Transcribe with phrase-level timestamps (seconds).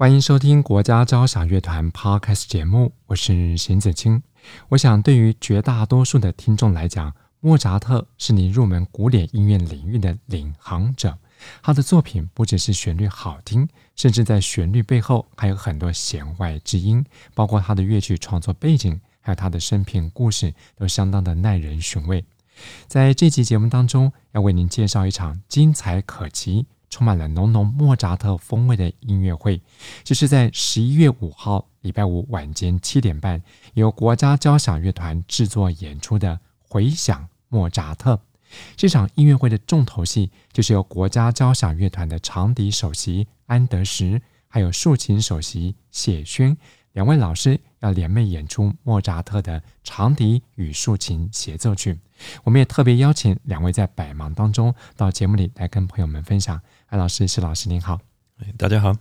[0.00, 4.22] 欢迎收听国家交响乐团 Podcast 节目，我是邢子清。
[4.68, 11.18] 我想，对于绝大多数的听众来讲，莫扎特是你入门古典音乐领域的领航者。
[11.60, 17.04] 他的作品不只是旋律好听，甚至在旋律背后还有很多弦外之音，
[17.34, 22.24] 包括他的乐曲创作背景，还有他的生平故事，都相当的耐人寻味。
[22.86, 26.66] 在这期节目当中，要为您介绍一场精彩可期。
[26.90, 29.60] 充满了浓浓莫扎特风味的音乐会，
[30.04, 33.42] 就是在十一月五号礼拜五晚间七点半，
[33.74, 38.14] 由国家交响乐团制作演出的《回响莫扎特》。
[38.76, 46.56] 这场音乐会的重头戏，就是由国家交响乐团的长笛首席安德什，还有竖琴首席谢轩。
[46.92, 51.96] 两位老师要联袂演出莫扎特的长笛与竖琴协奏曲，
[52.42, 56.60] 我们也特别邀请两位在百忙当中到节目里来跟朋友们分享。
[56.88, 58.00] 安老师、谢老师您好，
[58.56, 58.96] 大家好，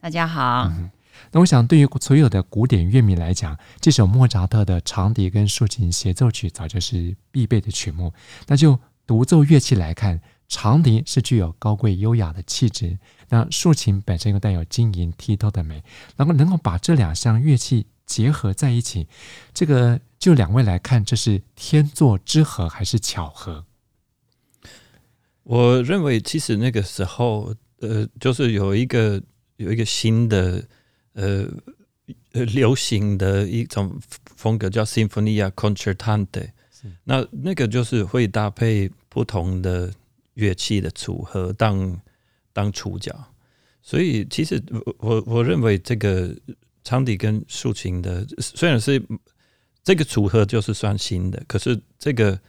[0.00, 0.70] 大家好。
[0.70, 0.90] 嗯，
[1.30, 8.10] 那我想对于所有的古典乐迷来讲，这首莫扎特的长笛跟竖琴协奏曲早就是必备的曲目。
[8.46, 12.98] 那就独奏乐器来看，长笛是具有高贵优雅的气质。
[13.28, 15.84] 那竖琴本身又带有晶莹剔透的美，
[16.16, 19.06] 然后能够把这两项乐器结合在一起，
[19.52, 23.66] 这个就两位来看，这是天作之合还是巧合？
[25.46, 29.22] 我认为，其实那个时候，呃，就是有一个
[29.56, 30.62] 有一个新的
[31.12, 31.46] 呃
[32.32, 33.96] 呃流行的一种
[34.36, 36.50] 风格，叫 Sinfonia Concertante。
[37.04, 39.92] 那那个就是会搭配不同的
[40.34, 42.00] 乐器的组合当。
[42.56, 43.14] 当主角，
[43.82, 46.34] 所以其实我我我认为这个
[46.82, 48.98] 长笛跟竖琴的虽然是
[49.84, 52.40] 这个组合就是算新的，可是这个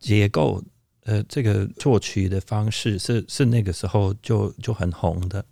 [0.00, 0.60] 结构
[1.06, 5.44] 呃这个作曲的方式是是那个时候就就很红的。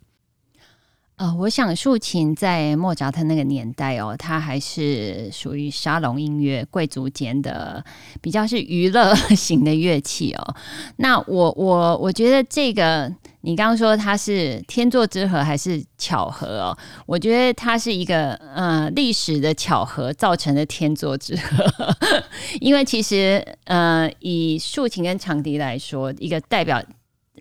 [1.16, 7.84] 呃，我想竖琴在莫扎特那个年代哦，它还是属于沙龙音乐、贵族间的
[8.20, 10.56] 比较是娱乐 型的乐器哦。
[10.96, 13.08] 那我我我觉得这个
[13.42, 16.78] 你刚刚说它是天作之合还是巧合哦？
[17.06, 21.64] 我觉得它是一个呃历史的巧合造成的天作之合，
[22.60, 26.82] 因为其实呃以竖琴跟长笛来说，一个代表。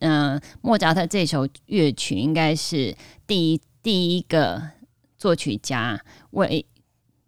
[0.04, 4.62] 嗯、呃，莫扎特这首乐曲应该是第一第一个
[5.18, 6.00] 作曲家
[6.32, 6.66] 为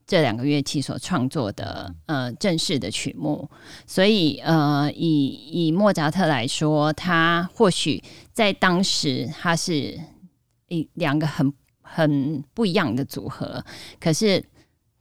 [0.06, 3.50] 这两个乐器所创作的呃正式的曲目，
[3.88, 8.04] 所以呃以以莫扎特来说，他或许
[8.34, 10.00] 在当时他是
[10.68, 13.64] 一两个很很不一样的组合，
[14.00, 14.44] 可是。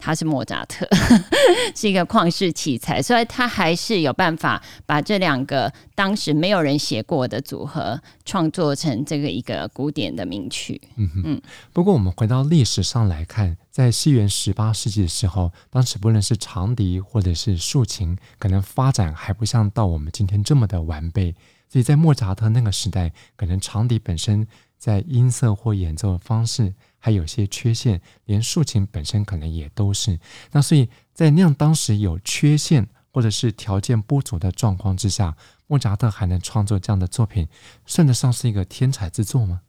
[0.04, 0.86] 他是莫扎特，
[1.74, 10.78] 是一个旷世奇才，所以他还是有办法把这两个当时没有人写过的组合创作成这个一个古典的名曲。
[10.96, 11.42] 嗯嗯。
[11.72, 21.34] 不过我们回到历史上来看，在西元十八世纪的时候，当时不论是长笛或者是竖琴，可能发展还不像到我们今天这么的完备，
[21.70, 26.74] 所以在莫扎特那个时代，可能长笛本身在音色或演奏的方式。
[27.04, 30.18] 还有些缺陷，连竖琴本身可能也都是。
[30.52, 37.46] 那所以在那样当时有缺陷或者是条件不足的状况之下，莫扎特还能创作这样的作品，
[37.84, 39.60] 算得上是一个天才之作吗？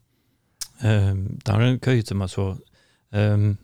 [0.80, 2.58] 嗯，当然可以这么说。
[3.10, 3.58] 嗯，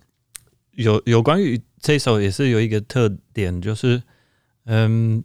[0.74, 4.04] 有有关于这首也是有一个特点，就是
[4.66, 5.24] 嗯，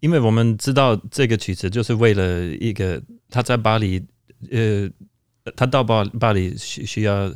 [0.00, 4.06] 因为我们知道这个曲子就是为了一个他在巴黎，
[4.50, 4.90] 呃，
[5.56, 7.32] 他到巴巴黎需需要。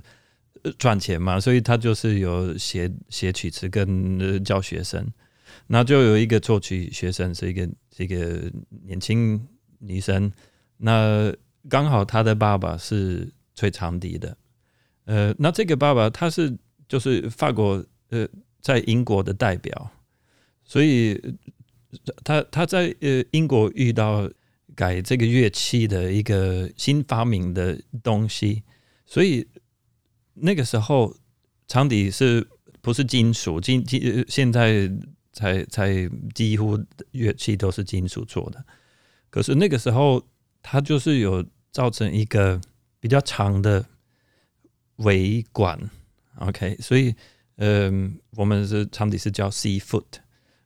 [0.79, 5.05] 赚钱嘛，所以他就是有写写曲子跟教学生，
[5.67, 8.49] 那就有一个作曲学生是一个这个
[8.85, 9.45] 年轻
[9.81, 10.31] 女生，
[10.77, 11.35] 那
[11.69, 14.37] 刚好他的爸爸是吹长笛的，
[15.07, 16.57] 呃，那这个爸爸他是
[16.87, 18.29] 就是法国呃
[18.61, 19.91] 在英国的代表，
[20.65, 21.21] 所以
[22.23, 24.31] 他他在呃英国遇到
[24.77, 28.63] 改这个乐器的一个新发明的东西，
[29.05, 29.45] 所以。
[30.35, 31.15] 那个时候，
[31.67, 32.47] 长笛是
[32.81, 33.61] 不是金属？
[33.61, 34.91] 金金现在
[35.33, 36.79] 才才几乎
[37.13, 38.65] 乐器都是金属做的。
[39.31, 40.23] 可是那个时候，
[40.63, 42.61] 它就是有造成一个
[43.01, 43.85] 比较长的
[44.97, 45.79] 尾管
[46.39, 47.15] ，OK，所以
[47.57, 50.05] 嗯，我们是长笛是叫 C foot，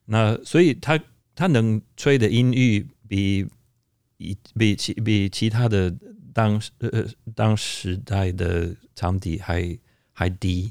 [0.07, 0.99] 那所以他
[1.35, 3.47] 他能吹的音域比
[4.17, 5.95] 比比其比其他的
[6.37, 9.79] 当时呃当时代的长笛还
[10.13, 10.71] 还低，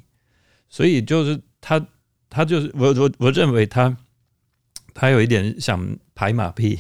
[0.69, 1.83] 所以就是他
[2.29, 3.97] 他就是我我我认为他
[4.93, 6.77] 他有一点想拍马屁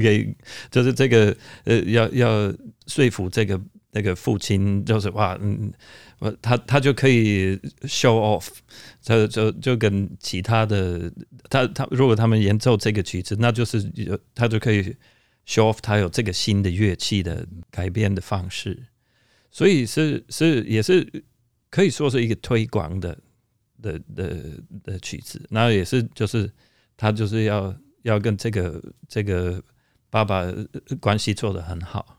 [0.00, 0.32] 给
[0.70, 2.54] 就是这个呃要要
[2.86, 5.72] 说服这个那个父亲就是哇嗯。
[6.20, 8.48] 我他他就可以 show off，
[9.04, 11.08] 他就就跟其他的
[11.48, 13.88] 他他如果他们演奏这个曲子，那就是
[14.34, 14.96] 他就可以
[15.48, 18.86] show off 他有这个新的乐器的改编的方式，
[19.50, 21.24] 所以是是也是
[21.70, 23.18] 可以说是一个推广的
[23.80, 24.36] 的的
[24.84, 26.52] 的曲子，那也是就是
[26.98, 29.62] 他就是要要跟这个这个
[30.10, 30.44] 爸爸
[31.00, 32.14] 关系做得很好。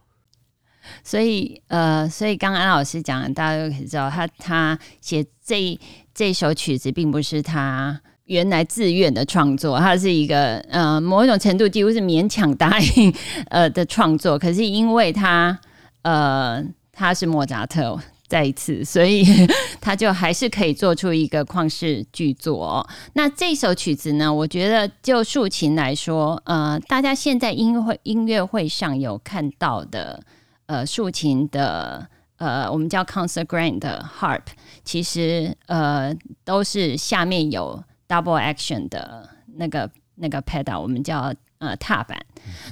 [1.04, 5.80] 所以，呃，所以刚安老师讲的，大家都可以知道，他他写这
[6.16, 13.14] 这首曲子，并不是他原来自愿的创作，他是一个呃某一种程度几乎是勉强答应
[13.50, 14.38] 呃的创作。
[14.38, 15.60] 可是因为他
[16.04, 19.26] 呃他是莫扎特再一次，所以
[19.82, 22.88] 他就还是可以做出一个旷世巨作哦。
[23.14, 30.22] 那这首曲子呢，我觉得就竖琴来说，呃，大家现在音乐会音乐会上有看到的。
[30.68, 34.44] 呃，竖琴的呃，我们叫 concert grand 的 harp，
[34.86, 36.16] 其实呃
[36.46, 42.20] 都是下面有 double action 的那个那个 pedal，我们叫呃踏板。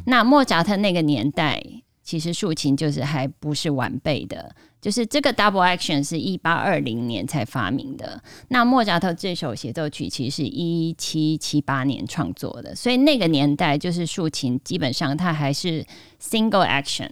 [0.05, 1.63] 那莫扎特那个年代，
[2.03, 8.21] 其实竖琴就是还不是完备的，就是这个 double action 是一八二零年才发明的。
[8.47, 15.85] 那莫扎特这首协奏曲其实是一七七八年创作的，所以那个年代就是竖琴基本上它还是
[16.21, 17.09] single action。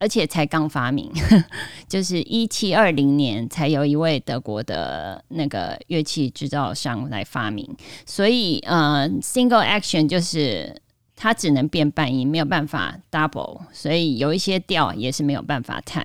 [0.00, 1.12] 而且才刚发明，
[1.86, 7.68] 就是一七二零年才有一位德国的那个乐器制造商来发明，
[8.06, 10.74] 所以呃，single action 就是
[11.14, 16.02] 它只能变半音，没有办法 double，所以有一些调也是没有办法弹。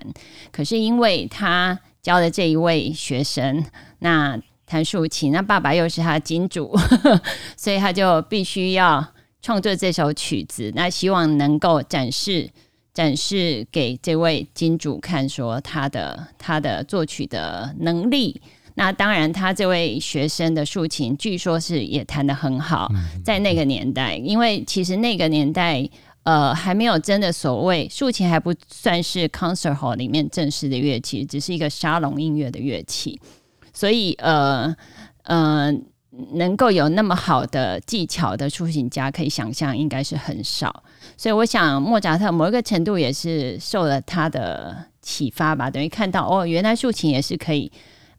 [0.52, 3.64] 可是因为他教的这一位学生，
[4.00, 6.76] 那弹竖琴，那爸爸又是他金主，
[7.56, 9.02] 所以他就必须要
[9.40, 12.50] 创作这首曲子，那希望能够展示。
[12.96, 18.40] 展示给这位金主看，说他的他的作曲的能力。
[18.74, 22.90] 那当然，他这位学生的竖琴，据说是也弹得很好。
[23.22, 25.86] 在那个年代，因为其实那个年代，
[26.22, 33.20] 呃，还没有真的所谓竖琴还不算是 concert hall 里面正式的乐器，只是一个沙龙音乐的乐器。
[33.74, 34.74] 所以，呃，
[35.24, 35.70] 呃，
[36.32, 40.82] 能够有那么好的技巧的竖琴家，可以想象应该是很少。
[41.16, 47.70] 所以我想，莫扎特某一个程度也是受了他的启发吧，等于看到哦，原来竖琴也是可以，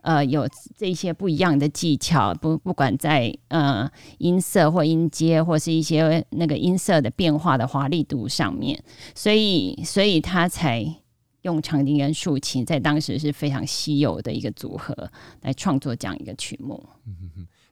[0.02, 0.48] 呃，有
[0.78, 3.90] 这些不一样的技巧，不不管在呃
[4.20, 8.82] 音色或音阶，或是一些那个音色的变化的华丽度上面，
[9.14, 10.86] 所以所以他才
[11.42, 15.12] 用长笛跟竖琴，在当时是非常稀有的一个组合
[15.42, 16.84] 来创作这样一个曲目。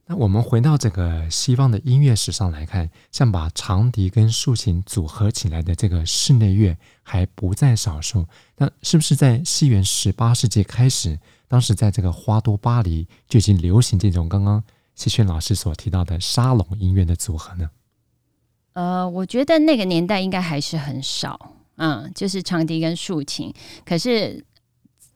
[0.08, 8.24] 那我们回到这个西方的音乐史上来看，像把长笛跟竖琴组合起来的这个室内乐还不在少数。
[8.58, 17.72] 那是不是在西元十八世纪开始，当时在这个花都巴黎就已经流行这种刚刚希轩老师所提到的沙龙音乐的组合呢？
[18.74, 23.52] 呃，我觉得那个年代应该还是很少，嗯，就是长笛跟竖琴。
[23.84, 24.46] 可是，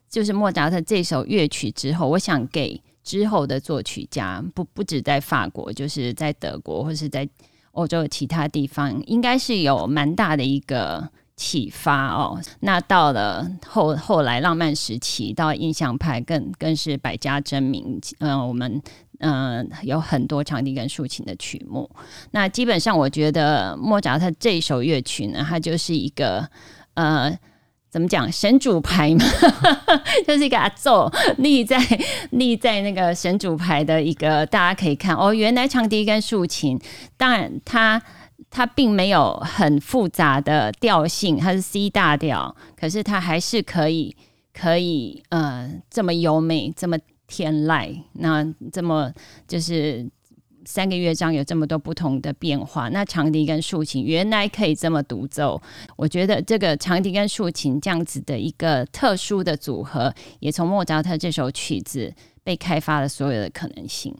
[0.10, 2.81] 就是莫扎特这首乐曲之后，我想给。
[3.10, 7.28] 之后的作曲家不不止在法国，就是在德国或是在
[7.72, 12.39] 欧洲其他地方，应该是有蛮大的一个启发哦。
[12.60, 18.00] 那到了后后来浪漫时期，到印象派更更是百家争鸣。
[18.20, 18.80] 嗯、我们
[19.22, 21.89] 嗯、有很多长笛跟竖琴的曲目。
[22.30, 26.48] 那基本上，我觉得莫扎特这首乐曲呢，它就是一个
[26.94, 27.36] 呃。
[27.89, 29.25] 怎么讲神主牌嘛，
[30.25, 31.77] 就是一个阿奏立在
[32.31, 36.79] 立在那个神主牌的一个，大家可以看哦，原来长笛跟竖琴，
[37.17, 38.01] 当然它
[38.50, 44.15] 它并没有很复杂的调性，它是 C 大调，可是它还是可以
[44.53, 49.12] 可以呃这么优美，这么天籁，那这么
[49.48, 50.08] 就是。
[50.66, 55.62] 三个乐章有这么多不同的变化，那长笛跟竖琴原来可以这么独奏，
[55.96, 62.13] 我觉得这个长笛跟竖琴这样子的一个特殊的组合，也从莫扎特这首曲子
[62.44, 64.16] 被开发了所有的可能性。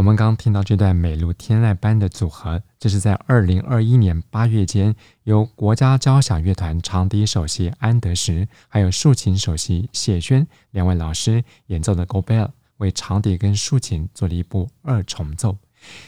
[0.00, 15.58] 我们刚听到这段美如天籁般的组合，这是在二零二一年八月间，由国家交响乐团长笛首席安德什，还有竖琴首席谢轩两位老师演奏的 Gobel，为长笛跟竖琴做了一部二重奏。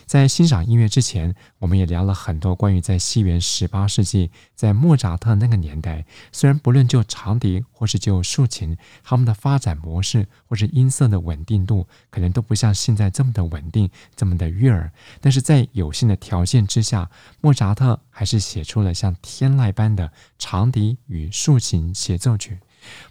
[0.07, 14.93] 在欣赏音乐之前，我们也聊了很多关于在西元十八世纪，在莫扎特那个年代，虽然不论就长笛或是就竖琴，他们的发展模式或是音色的稳定度，可能都不像现在这么的稳定，这么的悦耳。
[15.21, 17.11] 但是在有限的条件之下，
[17.41, 22.59] 莫扎特还是写出了像天籁般的长笛与竖琴协奏曲。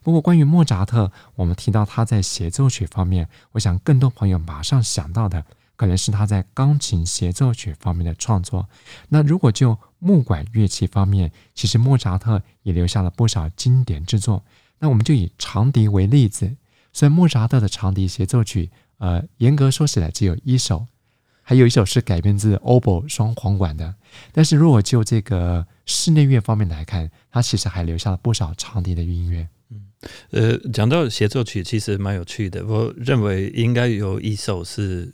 [0.03, 5.43] 不过，关于莫扎特，我们提到他在协奏曲方面，我想更多朋友马上想到的。
[5.81, 8.69] 可能是他在钢琴协奏曲方面的创作。
[9.09, 14.45] 那如果就木管乐器方面，其实莫扎特也留下了不少经典之作。
[14.77, 16.55] 那我们就以长笛为例子，
[16.93, 18.69] 所以莫扎特的长笛协奏曲，
[18.99, 20.85] 呃，严格说起来只有一首，
[21.41, 23.95] 还有一首是改编自 oboe 双簧管的。
[24.31, 29.47] 但是如果就这个室内乐方面来看，他其实还留下了不少长笛的音乐。
[29.71, 29.87] 嗯，
[30.29, 32.63] 呃，讲到协奏曲，其实蛮有趣的。
[32.67, 35.11] 我认为应该有一首是。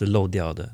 [0.00, 0.72] 是漏掉的，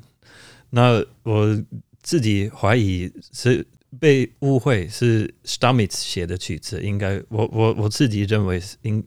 [0.69, 1.63] 那我
[2.01, 3.67] 自己怀疑是
[3.99, 9.03] 被误会是 Stamitz 写的曲子，应该我我我自己认为是应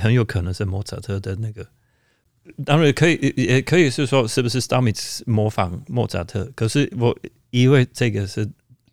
[0.00, 1.66] 很有可能是莫扎特的那个，
[2.64, 7.16] 当然可以也可以是说是不是 Stamitz 模仿莫扎特，可是我
[7.50, 8.48] 以为这个是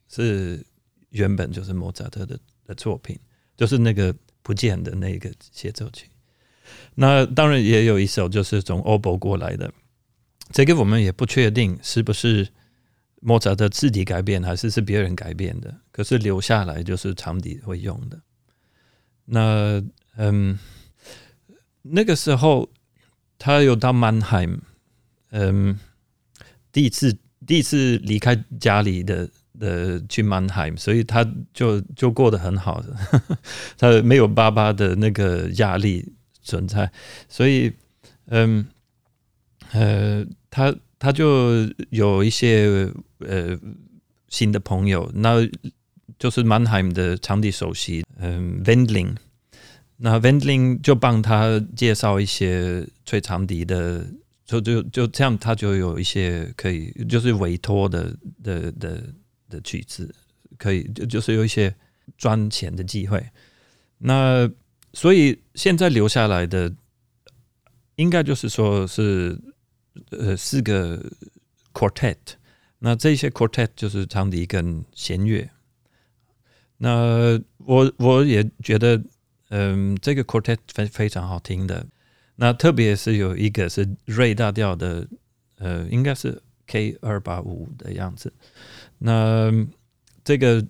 [0.10, 0.66] 是
[1.12, 3.20] 原本就是莫扎特的的作品，
[3.56, 6.08] 就是那个不见的那个协奏曲，
[6.96, 9.72] 那当然也有一首就是从 Obo 过来的。
[10.52, 12.48] 这个我们也不确定是不是
[13.22, 15.74] 莫扎特自己改变，还是是别人改变的。
[15.92, 18.20] 可是留下来就是长笛会用的。
[19.26, 19.82] 那
[20.18, 20.58] 嗯，
[21.84, 22.70] 那个时候
[23.38, 24.48] 他有到曼海，
[25.30, 25.80] 嗯，
[26.72, 32.96] 第一次第一次离开家里的的去曼海姆，所以他就就过得很好的，
[33.78, 36.92] 他没有爸爸的那个压力存在，
[37.30, 37.72] 所以
[38.26, 38.66] 嗯
[39.72, 43.58] 呃，他他就有一些呃
[44.28, 45.38] 新的朋友，那
[46.20, 49.16] 就是曼海姆的场地首席，嗯，Wendling，
[49.98, 54.06] 那 Wendling 就帮他介绍一些吹长笛的。
[54.44, 59.02] 就就就这样，他就有一些可以，就是委托的的的
[59.48, 60.14] 的曲子，
[60.58, 61.74] 可以就就是有一些
[62.18, 63.26] 赚钱的机会。
[64.00, 64.52] 那
[64.92, 66.70] 所以现在留下来的，
[67.96, 69.40] 应该就是说是
[70.12, 71.12] 呃四个
[71.74, 72.18] quartet。
[72.80, 75.50] 那这些 quartet 就是长笛跟弦乐。
[76.78, 79.00] 那我我也觉得，
[79.50, 81.86] 嗯，这个 quartet 非非常好听的。
[82.38, 85.08] 那特别是有一个是瑞大调的，
[85.60, 88.34] 呃，应该是 K 二八五的样子。
[88.98, 89.52] 那
[90.24, 90.66] 这个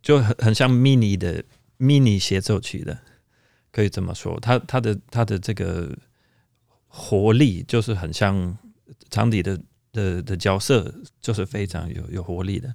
[0.00, 1.42] 就很很像 mini 的
[1.78, 2.96] mini 协奏曲的，
[3.72, 4.38] 可以这么说。
[4.38, 5.92] 它它的它的这个
[6.88, 8.58] 活力就是很像
[9.08, 9.60] 长笛的
[9.92, 12.74] 的的角色，就是非常有有活力的。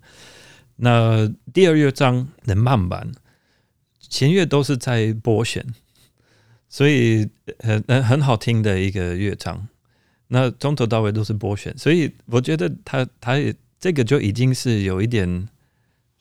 [0.77, 3.11] 那第二乐章的慢板，
[3.99, 5.65] 弦乐都是在拨弦。
[6.69, 9.67] 所以很很很好听的一个乐章，
[10.29, 15.47] 那从头到尾都是拨弦，所以我觉得他他也这个就已经是有一点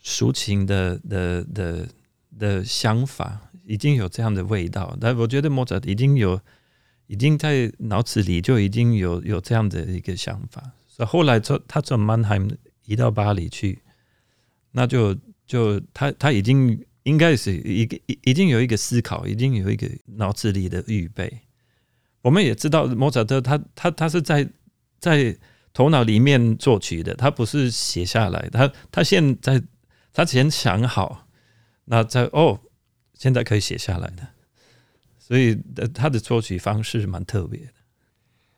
[0.05, 1.89] 抒情的的的
[2.39, 4.95] 的想法，已经有这样的味道。
[5.01, 6.39] 但我觉得莫扎特已经有
[7.13, 10.63] 已经在脑子里就已经有有这样的一个想法。
[10.89, 12.41] 所以后来从他从曼海
[12.87, 13.83] 移到巴黎去，
[14.73, 16.83] 那就就他他已经。
[17.05, 21.41] 应该是一个已已经有一个思考，已经有一个脑子里的预备。
[22.21, 24.49] 我们也知道莫扎特他他他是在
[25.01, 25.37] 在
[25.73, 29.61] 头脑里面作曲的，他不是写下来，他他现在
[30.13, 31.27] 他先想好，
[31.87, 32.61] 那在哦，
[33.15, 34.29] 现在可以写下来的，
[35.23, 35.57] 所以
[35.95, 37.73] 他的作曲方式蛮特别的。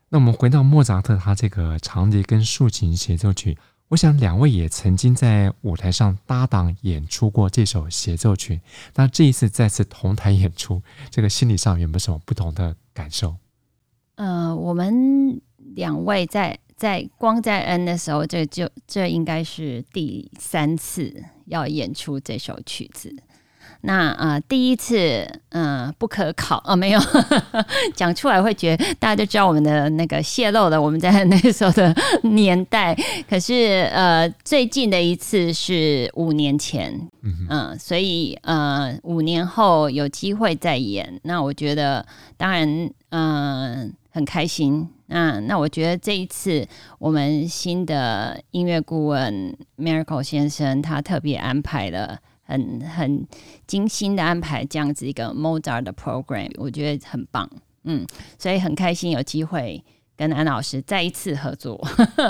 [0.08, 3.58] 那我们回到莫扎特他这个长笛跟竖琴协奏曲。
[3.88, 8.60] 我想两位也曾经在舞台上搭档演出过这首协奏曲，
[8.94, 13.36] 那这一次再次同台演出，这个心理上有没有什么不同的感受？
[14.14, 15.38] 呃，我们
[15.74, 23.14] 两位在在光在 N 的时候，这就这应该是第三次要演出这首曲子。
[23.86, 27.00] 那呃，第一次嗯、呃、不可考啊、哦，没有
[27.94, 32.96] 讲出来会觉得大家就知道我们的那个泄露了我们在那个时候的年代。
[33.28, 42.06] 可是呃，最近的一次是五年前，嗯、呃，所以呃，五年后有机会再演，那我觉得
[42.38, 42.66] 当然
[43.10, 44.88] 嗯、呃、很开心。
[45.08, 46.66] 那那我觉得这一次
[46.98, 52.18] 我们新的音乐顾问 Miracle 先生他特别安排了。
[52.46, 53.26] 很很
[53.66, 57.50] 精心的安排这样子一个 Mozart 的 program，我觉得很棒，
[57.84, 58.06] 嗯，
[58.38, 59.82] 所以很开心有机会
[60.14, 61.82] 跟安老师再一次合作。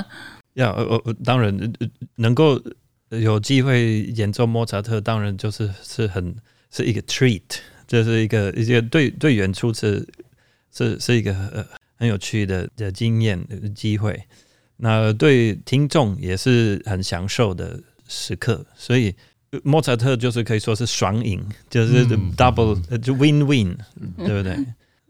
[0.54, 1.72] 要呃呃，当然
[2.16, 2.62] 能够
[3.08, 6.36] 有机会演奏莫扎特，当然就是是很
[6.70, 7.42] 是一个 treat，
[7.88, 10.06] 这是一个一个对对演出是
[10.70, 14.22] 是是一个很很有趣的的经验机会，
[14.76, 19.12] 那对听众也是很享受的时刻，所以。
[19.62, 24.56] 莫扎特就是可以说是双赢，就是 double、嗯、就 win win，、嗯、对不对？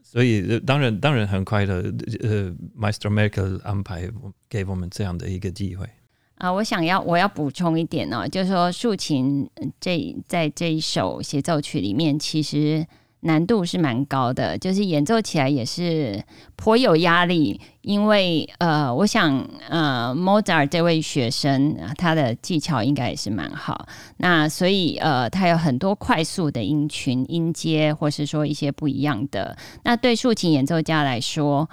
[0.03, 1.77] 所以当然当然很快乐，
[2.23, 4.11] 呃，Maestro Miracle 安排
[4.49, 5.89] 给我们这样的一个机会
[6.37, 6.53] 啊。
[6.53, 9.49] 我想要我要补充一点哦，就是说竖琴
[9.81, 12.87] 这在这一首协奏曲里面，其实。
[13.25, 16.23] 难度是蛮高的，就是演奏起来也是
[16.57, 23.87] 颇有压力，因为呃，我想呃 mozar 这位学生他的技巧应该也是蛮好，
[24.19, 29.57] 那所以呃，他有很多快速的音群、音阶，或是说一些不一样的。
[29.85, 31.69] 那对竖琴演奏家来说，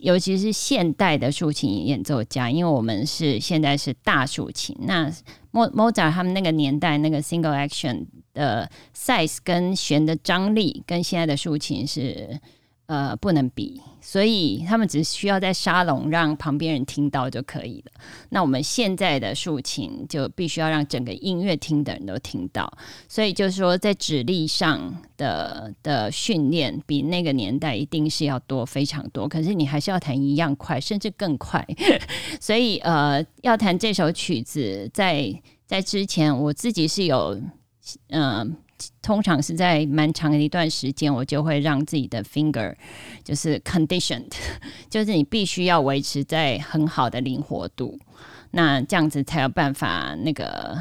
[0.00, 5.12] 尤其是现代的竖琴演奏家，因为我们是现在是大竖琴，那
[5.52, 8.06] moda 他们那个年代那个 single action。
[8.34, 12.40] 的 size 跟弦的张力跟现在的竖琴是
[12.92, 17.92] 呃不能比，所以他们只需要在沙龙让旁边人听到就可以了。
[18.28, 22.70] 那我们现在的竖琴就必须要让整个音乐厅的人都听到，
[23.08, 29.26] 所以就是说在指力上的的训练比那个年代一定是要多非常多。
[29.26, 31.66] 可是你还是要弹一样快，甚至更快。
[32.38, 35.34] 所以呃，要弹这首曲子，在
[35.66, 37.40] 在之前我自己是有。
[38.10, 38.56] 嗯、
[39.00, 42.74] 通常是在蛮长的一段时间，我就会让自己的 finger
[43.22, 44.32] 就是 conditioned，
[44.88, 47.98] 就是你必须要维持在很好的灵活度，
[48.50, 50.78] 那这样子才有办法那个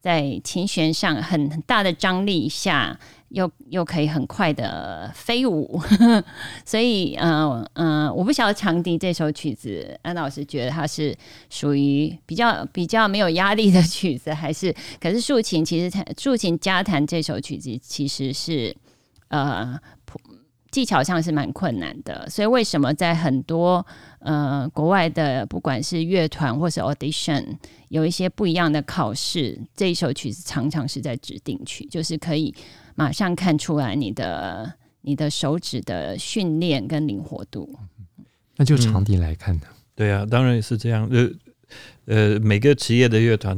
[0.00, 2.98] 在琴弦上很很大的张力下，
[3.32, 5.80] 又又可以很快的飞舞。
[6.64, 11.16] 所以，嗯、呃、嗯、呃，我不晓得长笛这首曲子，安老师觉得它是
[11.50, 14.74] 属于比较比较没有压力的曲子，还是？
[15.00, 18.76] 可是竖琴其实弹竖琴加弹这首曲子其实是
[19.28, 19.78] 呃。
[20.70, 23.84] 技巧上是蛮困难的，所以为什么在很多
[24.20, 27.44] 呃国外的不管是乐团或是 audition
[27.90, 32.54] 有一些不一样的考试，这一首曲子常常是在指定曲，就是可以
[32.94, 37.78] 马上看出来你的你的手指的训练跟灵活度。
[38.56, 41.08] 那就场地来看的、嗯，对啊，当然也是这样。
[41.10, 41.30] 呃
[42.06, 43.56] 呃，每个职业的乐团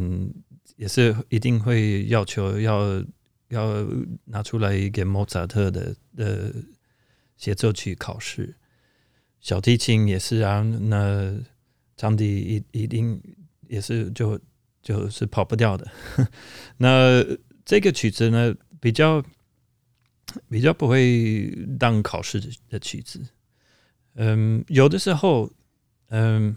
[0.77, 3.05] 也是一定会要求要
[3.49, 3.87] 要
[4.25, 6.53] 拿出来给莫扎特的的。
[7.37, 8.55] 协奏曲考试，
[9.41, 11.35] 小提琴也是啊，那
[11.97, 13.21] 长笛一一定
[13.67, 14.39] 也是就
[14.81, 15.87] 就是跑不掉的。
[16.79, 17.25] 那
[17.65, 19.25] 这个曲子呢，比较
[20.51, 23.19] 比较不会当考试的的曲子。
[24.17, 25.51] 嗯，有的时候，
[26.11, 26.55] 嗯，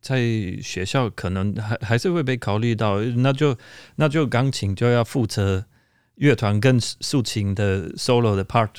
[0.00, 0.20] 在
[0.62, 3.58] 学校可能还还是会被考虑到，那就
[3.96, 5.66] 那就钢琴就要负责
[6.14, 8.70] 乐团跟竖琴的 solo 的 part。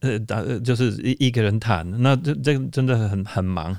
[0.00, 3.78] 呃，打就是一一个人弹，那这这真的很很忙。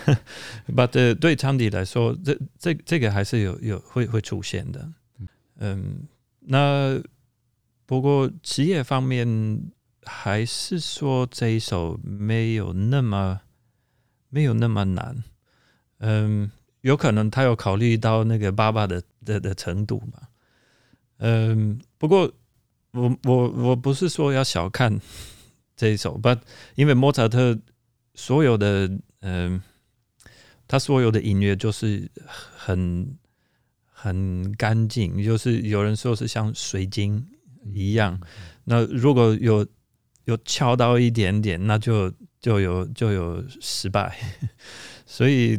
[0.76, 4.92] But 对长笛来说，这这这个还是有有会会出现的。
[5.58, 6.02] 嗯，
[6.44, 7.02] 那
[7.86, 9.70] 不过职业方面，
[10.04, 13.40] 还是说这一首没有那么
[14.28, 15.22] 没有那么难。
[15.98, 16.50] 嗯，
[16.80, 20.28] 有可能他有考虑到那个爸爸的的的程度嘛。
[21.18, 22.32] 嗯，不过
[22.92, 25.00] 我我我不是说要小看。
[25.74, 26.38] 这一首，But
[26.76, 27.58] 因为莫扎特
[28.14, 28.88] 所有的
[29.20, 29.60] 嗯、
[30.68, 33.16] 他所有的音乐就是很
[34.02, 37.24] 很干净，就是有人说是像水晶
[37.72, 38.20] 一样。
[38.64, 39.66] 那如果有
[40.24, 44.18] 有敲到一点点，那就就有就有失败。
[45.06, 45.58] 所以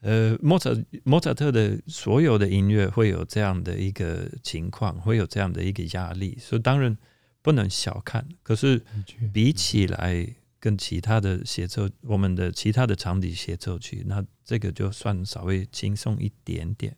[0.00, 0.70] 呃，莫扎
[1.04, 6.38] 莫扎特的所有的音乐会有这样的一个情况，会有这样的一个压力。
[6.40, 6.96] 所以当然。
[7.44, 8.82] 不能小看，可是
[9.30, 10.26] 比起来
[10.58, 16.96] 跟其他的协奏，我们的其他的长笛协奏曲，那这个就算稍微轻松一点点。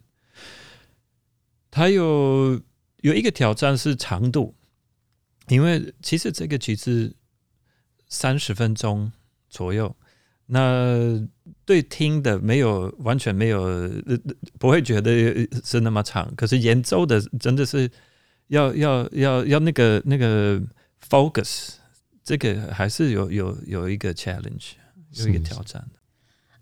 [1.76, 2.58] 它有
[3.02, 4.54] 有一个挑战是长度，
[5.48, 7.14] 因为其实这个曲子
[8.08, 9.12] 三十分钟
[9.50, 9.94] 左右，
[10.46, 11.28] 那
[11.66, 13.90] 对听的没有完全没有
[14.58, 17.90] 不会觉得是那么长，可是演奏的真的是。
[18.48, 20.62] 要要要要那个那个
[21.10, 21.70] focus，
[22.22, 24.74] 这个还是有有有一个 challenge，
[25.14, 25.84] 有一个挑战。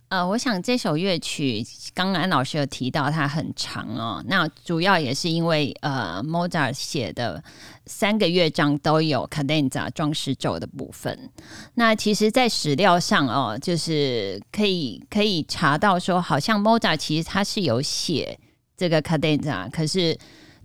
[0.09, 7.43] 呃，我想这首乐曲，刚刚安老师有提到它很长哦，那主要也是因为呃，Mozart 写的
[7.87, 11.31] 三个乐章都有 cadenza 装饰奏的部分。
[11.75, 18.39] 那其实，在史料上哦，就是可以可以查到说，好像 Moza 其实他是有写
[18.77, 20.17] 这个 cadenza，可是。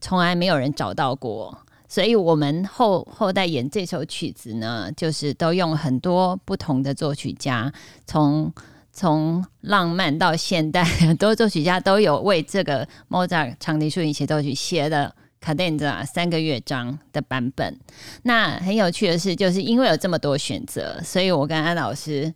[0.01, 1.57] 从来没有人找到过，
[1.89, 7.69] 所以我们后后代演这首曲子呢，就是都用很多不同的作曲家，
[8.05, 8.49] 从
[8.91, 17.79] 从浪漫到现代，很 多作曲家都有为这个莫扎特长笛竖琴协奏曲写的卡 denza 三个乐章的版本。
[18.23, 22.33] 那很有趣的是，就是因为有这么多选择，所以我跟安老师。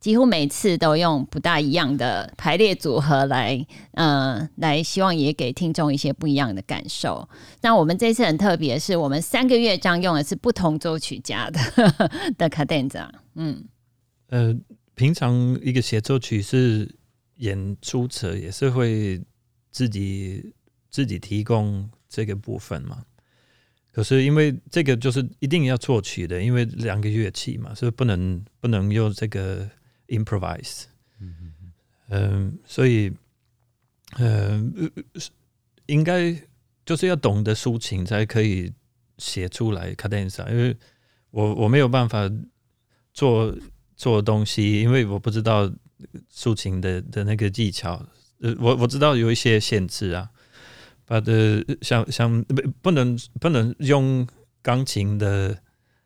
[0.00, 7.26] 几乎每次都用不大一样的排列组合来，呃，来希望也给听众一些不一样的感受。
[7.62, 11.58] 那我们这次很特别，是我们三个乐章用的是不同作曲家的
[12.36, 13.08] 的 cadenza。
[13.34, 13.64] 嗯，
[14.28, 14.54] 呃，
[14.94, 16.92] 平常一个协奏曲是
[17.36, 19.20] 演出者也是会
[19.70, 20.54] 自己
[20.90, 23.04] 自己提供这个部分嘛。
[23.92, 29.68] 可是因为这个就是一定要作曲的，因为两个乐器嘛，所以不能不能用这个。
[30.08, 30.82] improvise，
[31.18, 31.54] 嗯
[32.10, 33.10] 嗯，所以，
[34.18, 34.62] 呃，
[35.86, 36.30] 应该
[36.84, 38.70] 就是要懂得抒情才可以
[39.16, 40.76] 写出来 cadenza，因为
[41.30, 42.30] 我我没有办法
[43.14, 43.56] 做
[43.96, 45.70] 做东西，因为我不知道
[46.30, 48.04] 竖琴的的那个技巧，
[48.40, 50.28] 呃，我我知道有一些限制啊，
[51.04, 54.26] 把的像像不不能不能用
[54.62, 55.58] 钢琴的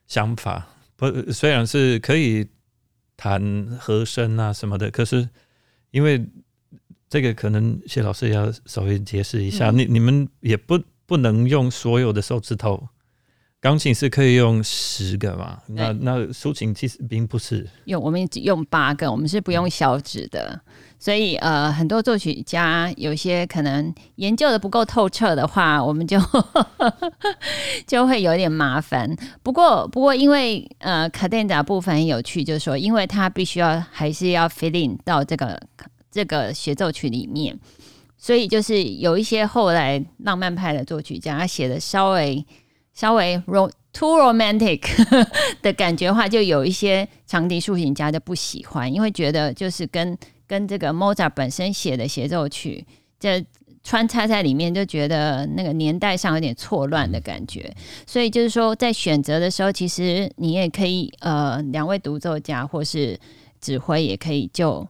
[0.06, 2.46] 想法，不虽然是可以。
[3.20, 5.28] 弹和声啊什么的，可是
[5.90, 6.24] 因为
[7.10, 12.88] 这个可能谢老师要稍微解释一下，嗯、你你们也不不能用所有的手指头
[13.60, 15.58] 钢琴是可以用十个嘛？
[15.66, 20.60] 那那竖琴其实并不是用，我们用八个，我们是不用小指的。
[21.00, 26.20] 所以呃，很多作曲家有些可能研究的不够透彻的话，我们就
[27.84, 29.12] 就会有点麻烦。
[29.42, 35.60] 不过不过，因为呃，cadenza 部分很有趣，就是说，因为它必须要还是要 fit in 到这个
[36.12, 37.58] 这个协奏曲里面，
[38.16, 42.46] 所以就是有一些后来浪漫派的作曲家，他写的稍微。
[42.98, 44.82] 稍微 ro too romantic
[45.62, 52.84] 的感觉的话，就有一些长笛竖琴家就不喜欢，因为觉得就是跟跟这个 Mozart 本身写的协奏曲
[53.20, 53.46] 这
[53.84, 57.72] 穿插在里面，就觉得那个年代上有点错乱的感觉。
[58.04, 63.16] 所以就是说，在选择的时候，其实你也可以呃，两位独奏家或是
[63.60, 64.84] 指挥也可以就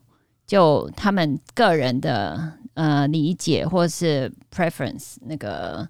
[0.47, 5.87] 就他们个人的呃理解或是 preference 那个。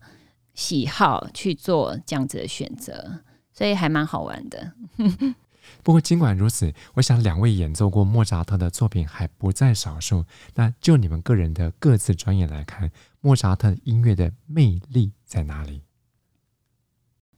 [0.58, 3.20] 喜好去做这样子的选择，
[3.52, 4.72] 所以还蛮好玩的。
[5.84, 10.24] 不过尽管如此，我想两位演奏过莫扎特的作品还不在少数。
[10.56, 12.90] 那就你们个人的各自专业来看，
[13.20, 15.82] 莫扎特音乐的魅力在哪里？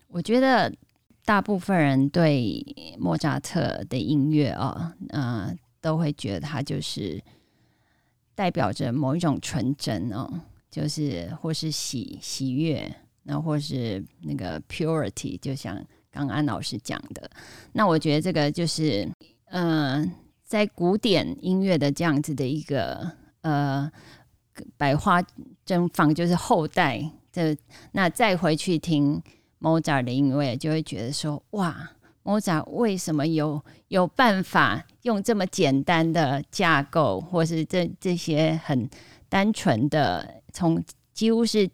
[0.09, 0.75] 我觉得
[1.27, 7.23] 大部分人对莫扎特的音乐啊，呃，都会觉得他就是
[8.35, 12.91] 代表着某一种纯真哦，就是或是喜喜悦。
[13.23, 15.77] 那或是那个 purity，就像
[16.11, 17.31] 刚刚安老师讲的，
[17.73, 19.09] 那我觉得这个就是，
[19.51, 20.11] 嗯、
[20.43, 23.91] 在古典音乐的这样子的一个呃
[24.77, 25.23] 百花
[25.65, 27.57] 争放，就是后代这
[27.93, 29.23] 那再回去听
[29.61, 31.91] Mozart 的音乐，就会觉得说，哇，
[32.23, 38.89] 莫扎特为什么有有办法用这么简单的架构，或是这这些很
[39.29, 40.83] 单纯的从。
[41.21, 41.69] 几乎是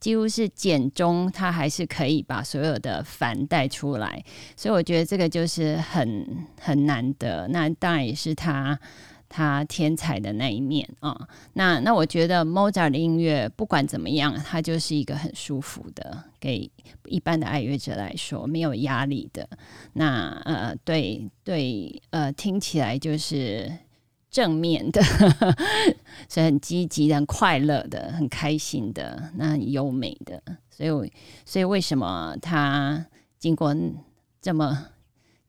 [0.00, 4.24] 几乎是简中，他还是可以把所有的繁带出来，
[4.56, 7.46] 所以我觉得这个就是很很难得。
[7.48, 8.80] 那当然也是他
[9.28, 11.28] 他天才的那一面啊、哦。
[11.52, 16.70] 那那我觉得 Mozart 的音乐不管怎么样，它就是一个很舒服的，给
[17.04, 19.46] 一般的爱乐者来说没有压力的。
[19.92, 23.70] 那呃，对对呃，听起来就是。
[24.36, 25.02] 正面的，
[26.28, 30.42] 是很积极的、很快乐的、很开心的，那很优美的。
[30.68, 31.12] 所以，
[31.46, 33.06] 所以为什么他
[33.38, 33.74] 经过
[34.42, 34.88] 这么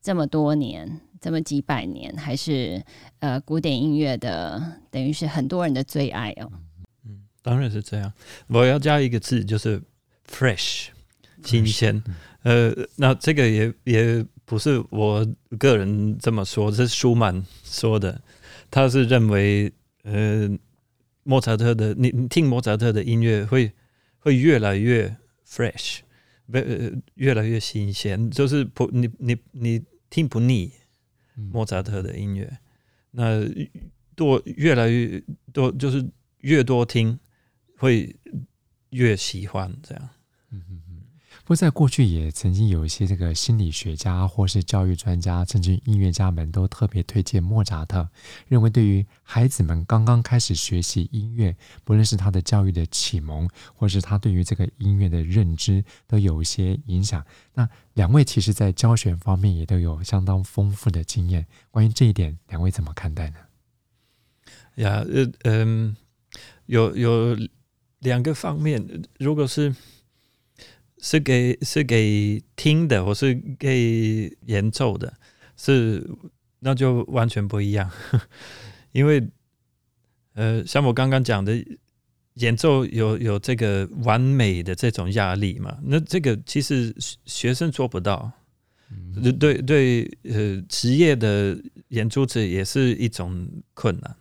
[0.00, 2.82] 这么多年、这么几百年，还是
[3.18, 6.50] 呃古典音乐的，等于是很多人的最爱哦。
[7.04, 8.10] 嗯，当然是这样。
[8.46, 9.82] 我要加一个字，就是
[10.26, 10.86] fresh，
[11.44, 12.02] 新鲜。
[12.42, 15.26] 呃，那这个也也不是我
[15.58, 18.18] 个人这么说，是舒曼说的。
[18.70, 19.70] 他是认为，
[20.04, 20.48] 呃，
[21.22, 23.70] 莫扎特的你你听莫扎特的音乐会
[24.18, 25.14] 会越来越
[25.46, 25.98] fresh，
[26.50, 30.72] 呃，越来越新鲜，就是不你你你听不腻
[31.34, 32.58] 莫扎特的音乐，
[33.10, 33.46] 那
[34.16, 36.02] 多越来越多就是
[36.38, 37.18] 越多听
[37.76, 38.16] 会
[38.90, 40.08] 越喜欢这样。
[41.48, 48.06] 不过，在过去也曾经有一些这个心理学家或是教育专家，甚至音乐家们都特别推荐莫扎特，
[48.48, 57.24] 认为对于孩子们刚刚开始学习音乐，不论是他的教育的启蒙，或是他对于这个音乐的认知，都有一些影响。
[57.54, 63.36] 那两位其实在教学方面也都有相当丰富的经验，关于这一点，两位怎么看待呢？
[64.74, 65.96] 呀，呃，嗯，
[66.66, 67.34] 有有
[68.00, 69.74] 两个方面，如果是。
[71.00, 75.12] 是给是给听的，我是给演奏的，
[75.56, 76.04] 是
[76.58, 77.90] 那就完全不一样。
[78.92, 79.24] 因为
[80.34, 81.64] 呃，像我刚刚讲的，
[82.34, 88.32] 演奏有有这个完美的这种压力嘛，那这个其实学生做不到。
[88.90, 91.56] 嗯、对对，呃，职业的
[91.88, 94.16] 演出者也是一种困难。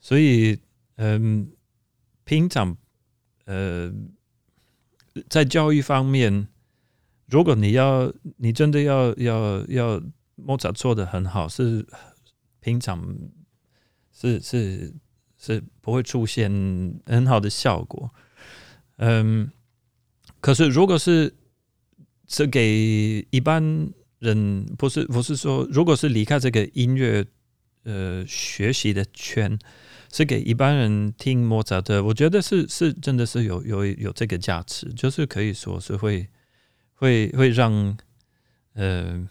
[0.00, 0.58] 所以，
[0.96, 1.56] 嗯、呃，
[2.24, 2.76] 平常
[3.46, 3.90] 呃。
[5.28, 6.48] 在教育方面，
[7.26, 10.02] 如果你要，你真的要要要
[10.36, 11.86] 莫扎做得很好，是
[12.60, 13.14] 平常
[14.12, 14.94] 是是
[15.38, 16.50] 是不会出现
[17.06, 18.10] 很好的效果。
[18.96, 19.50] 嗯，
[20.40, 21.34] 可是如果是
[22.26, 27.24] 是给一般人，不是不是说，如果是离开这个音乐
[27.84, 29.58] 呃学习的圈。
[30.12, 36.26] 是给一般人听莫扎特，我觉得是是真的是有有有这个价值，就是可以说是会
[36.94, 37.96] 会会让
[38.74, 39.28] 呃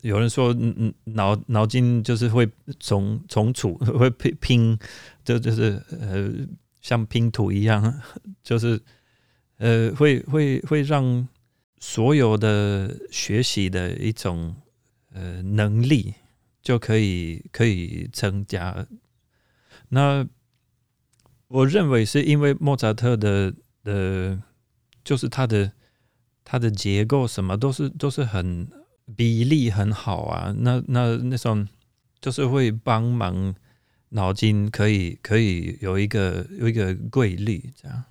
[0.00, 2.48] 有人说嗯脑脑筋就是会
[2.80, 4.78] 重重组， 会拼拼
[5.24, 6.30] 就就是呃
[6.80, 8.02] 像拼图一样，
[8.42, 8.80] 就是
[9.58, 11.28] 呃会会会让
[11.78, 14.56] 所有的学习的一种
[15.12, 16.14] 呃能力
[16.62, 18.86] 就可以可以增加。
[19.94, 20.26] 那
[21.48, 23.52] 我认为是因为莫扎特的
[23.84, 24.40] 的，
[25.04, 25.70] 就是他的
[26.42, 28.66] 他的结构什么都是都是很
[29.14, 30.54] 比例很好啊。
[30.56, 31.68] 那那那种
[32.22, 33.54] 就是会帮忙
[34.08, 38.02] 脑筋可以可以有一个有一个规律这样。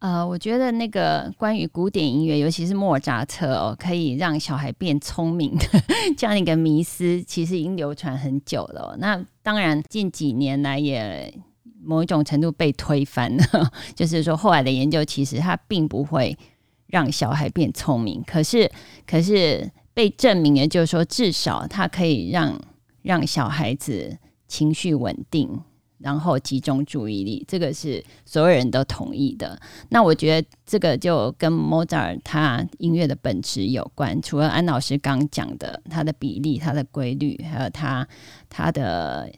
[0.00, 5.66] 呃，我觉得那个关于古典音乐，尤其是莫扎特哦，可以让小孩变聪明的
[6.16, 8.96] 这样一个迷思，其实已经流传很久了。
[9.00, 11.34] 那当然近几年来也
[11.82, 16.38] 某一种程度被推翻了， 就是说后来的研究其实它并不会
[16.86, 18.70] 让小孩变聪明，可是
[19.04, 22.56] 可是被证明的就是说，至少它可以让
[23.02, 25.60] 让小孩子情绪稳定。
[25.98, 29.60] 然后集中注意力，这个是所有人都同意的。
[29.88, 34.20] 那我觉得这个就跟莫扎尔他音乐的本质有关。
[34.22, 38.06] 除了安老师刚讲的他的比例、他的规律，还有他
[38.48, 39.28] 他的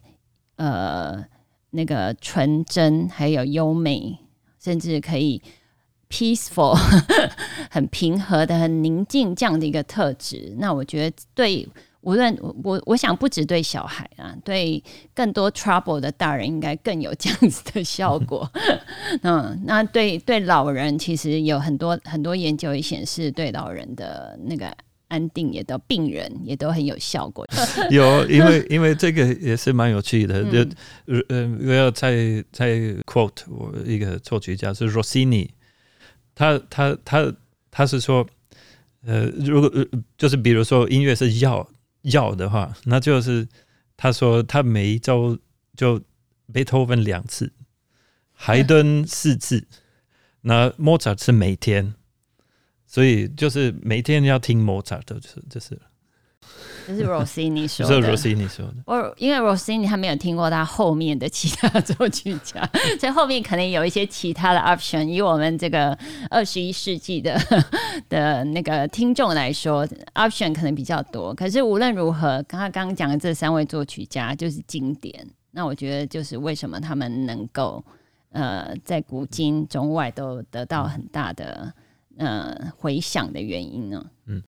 [0.56, 1.24] 呃
[1.70, 4.18] 那个纯真，还有优美，
[4.62, 5.42] 甚至可以
[6.08, 6.74] peaceful
[7.70, 10.54] 很平和的、很宁静这样的一个特质。
[10.58, 11.68] 那我觉得对。
[12.02, 12.34] 无论
[12.64, 14.82] 我，我想不只对小孩啊，对
[15.14, 18.50] 更多 trouble 的大人，应该更有这样子的效果。
[19.20, 24.74] 嗯，那对对老人，其实有很多很多研究也显示，对老人的那个
[25.08, 27.46] 安定，也都病人也都很有效果。
[27.90, 30.42] 有，因为因为这个也是蛮有趣的。
[30.44, 30.60] 就
[31.28, 35.50] 呃，我要再再 quote 我一个作曲家是 Rossini，
[36.34, 37.30] 他他他
[37.70, 38.26] 他是说，
[39.04, 39.70] 呃，如果
[40.16, 41.68] 就是比如说音乐是药。
[42.02, 43.48] 要的话，那就是
[43.96, 45.38] 他说他每一周
[45.76, 46.00] 就
[46.52, 47.52] 贝多芬两次，
[48.32, 49.66] 海顿四次，
[50.42, 51.94] 那莫扎特是每天，
[52.86, 55.80] 所以就是每天要听莫扎特，就是就是。
[56.86, 58.74] 这是 Rossini 说的，是 Rossini 说的。
[58.86, 62.68] 我因为 Rossini 他没有听过他后面的其他作曲家，
[62.98, 65.04] 所以后面可能有一些其他的 option。
[65.04, 65.96] 以我们这个
[66.30, 67.38] 二十一世纪的
[68.08, 71.34] 的那个听众来说，option 可能比较多。
[71.34, 75.26] 可是无论如何，刚刚刚讲的这三位作曲家就是经典。
[75.52, 77.84] 那我觉得就是为什么他们能够
[78.30, 81.72] 呃在古今中外都得到很大的
[82.18, 84.04] 呃回响的原因呢？
[84.26, 84.42] 嗯。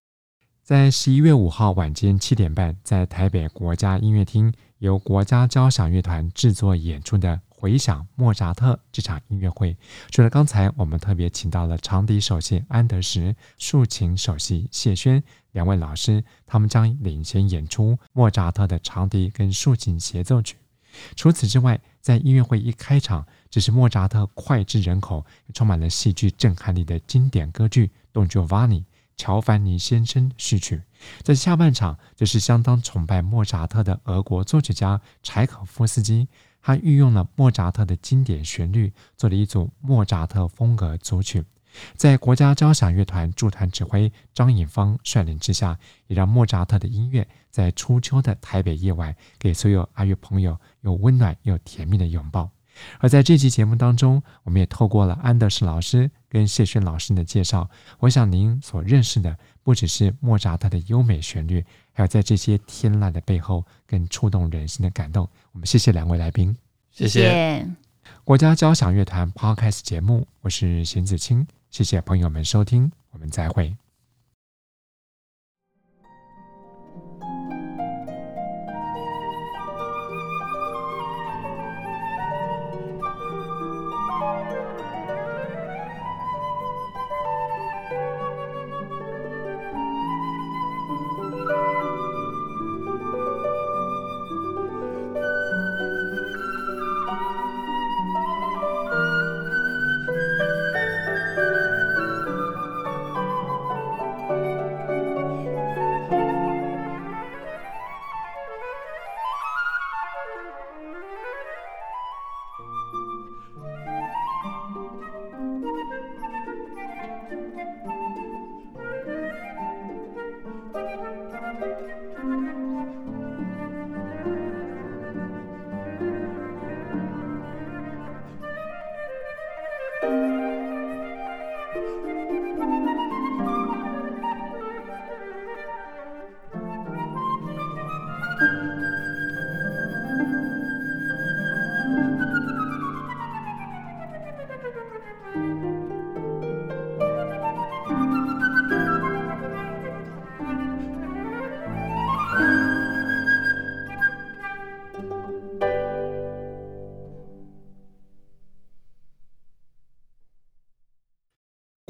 [0.63, 9.75] 在十一月五号晚间七点半，在台北国家音乐厅由国家交响乐团制作演出的《回响莫扎特》这场音乐会，
[10.09, 15.21] 除了刚才我们特别请到了长笛首席安德什、竖琴首席谢轩
[15.51, 20.55] 两位老师，他们将领衔演出莫扎特的长笛跟竖琴协奏曲。
[21.17, 28.79] 除此之外，在音乐会一开场，只是莫扎特脍炙人口、充满了戏剧震撼力的经典歌剧《Don Giovanni》。
[29.15, 30.81] 乔凡尼先生序曲，
[31.21, 36.27] 在下半场则是相当崇拜莫扎特的俄国作曲家柴可夫斯基，
[36.61, 41.43] 他运用了莫扎特的经典旋律，做了一组莫扎特风格组曲。
[41.95, 52.49] 在国家交响乐团驻团指挥张颖芳率领之下，也让莫扎特的音乐在初秋的台北夜晚，给所有爱乐朋友有温暖又甜蜜的拥抱。
[52.99, 57.69] 而在这期节目当中，我们也透过了安德士老师跟谢轩老师的介绍，
[57.99, 61.63] 我想您所认识的不只是莫扎特的优美旋律，
[61.93, 65.27] 还有在这些天籁的背后更触动人心的感动。
[65.51, 66.55] 我们谢谢两位来宾，
[66.91, 67.67] 谢谢
[68.23, 73.75] 国家交响乐团 Podcast 节目，我是邢子清，谢谢朋友们收听，我们再会。